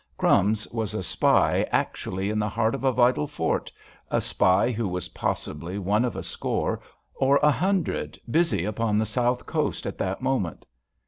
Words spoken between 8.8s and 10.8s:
the South Coast at that moment.